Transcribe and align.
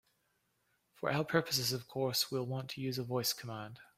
For 0.95 1.11
our 1.11 1.23
purposes, 1.23 1.71
of 1.73 1.87
course, 1.87 2.31
we'll 2.31 2.47
want 2.47 2.71
to 2.71 2.81
use 2.81 2.97
a 2.97 3.03
voice 3.03 3.33
command. 3.33 3.81